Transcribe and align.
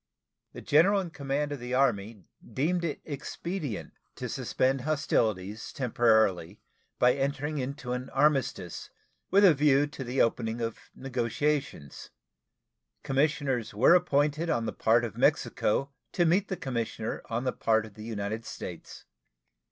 The 0.53 0.61
general 0.63 0.99
in 0.99 1.11
command 1.11 1.51
of 1.51 1.59
the 1.59 1.75
Army 1.75 2.23
deemed 2.53 2.83
it 2.83 3.01
expedient 3.05 3.93
to 4.15 4.27
suspend 4.27 4.81
hostilities 4.81 5.71
temporarily 5.71 6.59
by 6.97 7.13
entering 7.13 7.59
into 7.59 7.93
an 7.93 8.09
armistice 8.09 8.89
with 9.29 9.45
a 9.45 9.53
view 9.53 9.85
to 9.85 10.03
the 10.03 10.19
opening 10.19 10.59
of 10.59 10.89
negotiations. 10.95 12.09
Commissioners 13.03 13.75
were 13.75 13.93
appointed 13.93 14.49
on 14.49 14.65
the 14.65 14.73
part 14.73 15.03
of 15.05 15.17
Mexico 15.17 15.91
to 16.13 16.25
meet 16.25 16.47
the 16.47 16.57
commissioner 16.57 17.21
on 17.29 17.43
the 17.43 17.53
part 17.53 17.85
of 17.85 17.93
the 17.93 18.03
United 18.03 18.43
States. 18.43 19.05